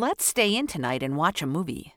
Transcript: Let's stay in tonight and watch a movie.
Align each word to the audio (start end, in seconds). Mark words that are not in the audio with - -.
Let's 0.00 0.24
stay 0.24 0.54
in 0.54 0.68
tonight 0.68 1.02
and 1.02 1.16
watch 1.16 1.42
a 1.42 1.46
movie. 1.46 1.94